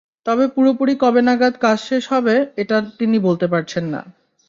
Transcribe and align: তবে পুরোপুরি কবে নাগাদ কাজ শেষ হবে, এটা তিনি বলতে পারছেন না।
তবে 0.25 0.45
পুরোপুরি 0.47 0.93
কবে 0.95 1.21
নাগাদ 1.21 1.53
কাজ 1.57 1.77
শেষ 1.79 2.03
হবে, 2.13 2.35
এটা 2.57 2.77
তিনি 2.99 3.17
বলতে 3.19 3.45
পারছেন 3.47 3.85
না। 3.85 4.01